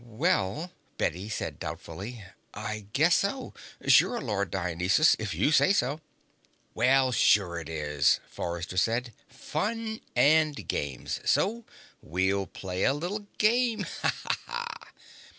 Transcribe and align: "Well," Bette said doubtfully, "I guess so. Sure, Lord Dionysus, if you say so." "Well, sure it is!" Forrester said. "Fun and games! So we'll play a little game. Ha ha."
"Well," 0.03 0.71
Bette 0.97 1.29
said 1.29 1.59
doubtfully, 1.59 2.23
"I 2.55 2.87
guess 2.91 3.13
so. 3.17 3.53
Sure, 3.85 4.19
Lord 4.19 4.49
Dionysus, 4.49 5.15
if 5.19 5.35
you 5.35 5.51
say 5.51 5.73
so." 5.73 6.01
"Well, 6.73 7.11
sure 7.11 7.59
it 7.59 7.69
is!" 7.69 8.19
Forrester 8.27 8.77
said. 8.77 9.13
"Fun 9.29 10.01
and 10.15 10.67
games! 10.67 11.19
So 11.23 11.65
we'll 12.01 12.47
play 12.47 12.83
a 12.83 12.95
little 12.95 13.27
game. 13.37 13.85
Ha 14.01 14.15
ha." 14.47 14.67